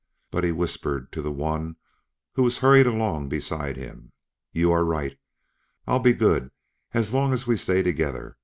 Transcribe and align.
But 0.31 0.43
he 0.43 0.51
whispered 0.51 1.11
to 1.11 1.21
the 1.21 1.31
one 1.31 1.75
who 2.33 2.41
was 2.41 2.57
hurried 2.57 2.87
along 2.87 3.29
beside 3.29 3.77
him: 3.77 4.13
"You 4.51 4.71
are 4.71 4.83
right; 4.83 5.19
I'll 5.85 5.99
be 5.99 6.13
good 6.13 6.49
as 6.91 7.13
long 7.13 7.33
as 7.33 7.45
we 7.45 7.55
stay 7.55 7.83
together. 7.83 8.35